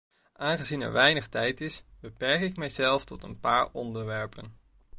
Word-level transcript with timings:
Aangezien 0.37 0.81
er 0.81 0.91
weinig 0.91 1.27
tijd 1.27 1.61
is, 1.61 1.83
beperk 1.99 2.41
ik 2.41 2.55
mijzelf 2.57 3.05
tot 3.05 3.23
een 3.23 3.39
paar 3.39 3.69
onderwerpen. 3.71 4.57